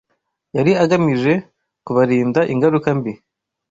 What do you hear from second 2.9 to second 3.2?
mbi